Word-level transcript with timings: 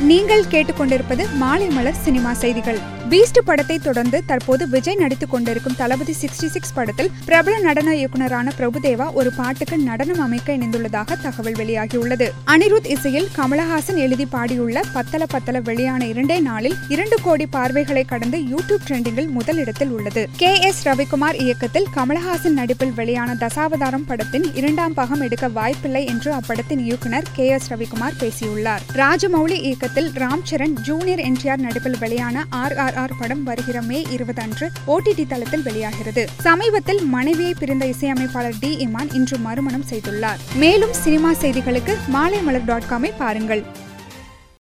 நீங்கள் 0.00 0.44
கேட்டுக்கொண்டிருப்பது 0.50 1.34
மாலை 1.34 1.66
மலர் 1.66 1.94
சினிமா 2.02 2.32
செய்திகள். 2.32 2.78
பீஸ்ட் 3.10 3.38
படத்தை 3.44 3.78
தொடர்ந்து 3.78 4.24
தற்போது 4.26 4.68
விஜய் 4.68 4.94
நடித்துக் 4.94 5.30
கொண்டிருக்கும் 5.30 5.74
தளபதி 5.76 6.12
சிக்ஸ்டி 6.12 6.46
சிக்ஸ் 6.46 6.74
படத்தில் 6.74 7.10
பிரபல 7.24 7.58
நடன 7.58 7.94
இயக்குநரான 7.94 8.52
பிரபுதேவா 8.58 9.12
ஒரு 9.12 9.32
பாட்டுக்கு 9.32 9.78
நடனம் 9.78 10.20
அமைக்க 10.20 10.52
இணைந்துள்ளதாக 10.52 11.20
தகவல் 11.22 11.52
வெளியாகியுள்ளது. 11.52 12.30
அனிருத் 12.46 12.86
இசையில் 12.86 13.28
கமலஹாசன் 13.36 13.94
எழுதி 13.94 14.24
பாடியுள்ள 14.24 14.82
பத்தல 14.92 15.26
பத்தல 15.26 15.60
வெளியான 15.60 16.06
இரண்டே 16.06 16.40
நாளில் 16.40 16.76
இரண்டு 16.88 17.16
கோடி 17.22 17.46
பார்வைகளை 17.46 18.04
கடந்து 18.04 18.38
யூடியூப் 18.38 18.86
ட்ரெண்டிங்கில் 18.88 19.28
முதலிடத்தில் 19.28 19.88
உள்ளது. 19.88 20.28
கே 20.36 20.60
எஸ் 20.60 20.88
ரவிக்குமார் 20.88 21.40
இயக்கத்தில் 21.40 21.86
கமலஹாசன் 21.96 22.50
நடிப்பில் 22.50 22.92
வெளியான 22.92 23.34
தசாவதாரம் 23.34 24.06
படத்தின் 24.06 24.54
இரண்டாம் 24.54 24.94
பாகம் 24.94 25.20
எடுக்க 25.20 25.48
வாய்ப்பில்லை 25.48 26.06
என்று 26.06 26.32
அப்படத்தின் 26.32 26.78
இயக்குனர் 26.78 27.24
கே 27.32 27.46
எஸ் 27.46 27.72
ரவிக்குமார் 27.72 28.16
பேசியுள்ளார். 28.18 28.80
ராஜமௌலி 28.92 29.76
இயக்கத்தில் 29.88 30.22
ராம் 30.22 30.42
சரண் 30.50 30.74
ஜூனியர் 30.86 31.18
என்டிஆர் 31.18 31.62
நடிப்பில் 31.66 31.98
வெளியான 31.98 32.44
ஆர் 32.50 32.76
ஆர் 32.76 32.94
ஆர் 32.94 33.14
படம் 33.18 33.42
வருகிற 33.44 33.82
மே 33.82 34.02
இருபது 34.10 34.42
அன்று 34.42 34.70
ஓடிடி 34.86 35.24
தளத்தில் 35.26 35.62
வெளியாகிறது. 35.62 36.28
சமீபத்தில் 36.40 37.00
மனைவியை 37.04 37.54
பிரிந்த 37.58 37.86
இசையமைப்பாளர் 37.86 38.60
டி 38.60 38.70
இமான் 38.86 39.14
இன்று 39.14 39.38
மறுமணம் 39.38 39.84
செய்துள்ளார். 39.90 40.40
மேலும் 40.54 40.92
சினிமா 40.92 41.32
செய்திகளுக்கு 41.32 41.94
மாலை 42.08 42.42
மலர் 42.42 42.64
டாட் 42.64 42.88
காமை 42.90 43.12
பாருங்கள். 43.18 43.64